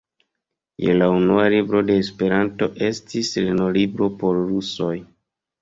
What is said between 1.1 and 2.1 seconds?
unua libro de